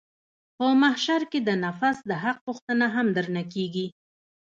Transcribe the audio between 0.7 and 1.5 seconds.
محشر کښې د